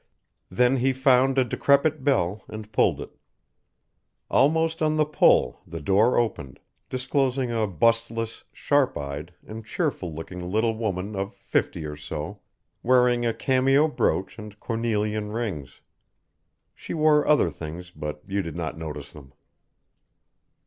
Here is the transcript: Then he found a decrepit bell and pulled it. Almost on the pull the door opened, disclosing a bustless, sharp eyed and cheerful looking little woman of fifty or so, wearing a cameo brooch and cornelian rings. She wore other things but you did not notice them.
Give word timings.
Then 0.49 0.77
he 0.77 0.93
found 0.93 1.37
a 1.37 1.43
decrepit 1.43 2.03
bell 2.03 2.41
and 2.47 2.71
pulled 2.71 2.99
it. 3.01 3.11
Almost 4.31 4.81
on 4.81 4.95
the 4.95 5.05
pull 5.05 5.61
the 5.67 5.79
door 5.79 6.17
opened, 6.17 6.59
disclosing 6.89 7.51
a 7.51 7.67
bustless, 7.67 8.43
sharp 8.51 8.97
eyed 8.97 9.31
and 9.45 9.63
cheerful 9.63 10.11
looking 10.11 10.49
little 10.49 10.75
woman 10.75 11.15
of 11.15 11.35
fifty 11.35 11.85
or 11.85 11.95
so, 11.95 12.39
wearing 12.81 13.27
a 13.27 13.31
cameo 13.35 13.87
brooch 13.87 14.39
and 14.39 14.59
cornelian 14.59 15.31
rings. 15.33 15.81
She 16.73 16.95
wore 16.95 17.27
other 17.27 17.51
things 17.51 17.91
but 17.91 18.23
you 18.25 18.41
did 18.41 18.55
not 18.55 18.75
notice 18.79 19.13
them. 19.13 19.33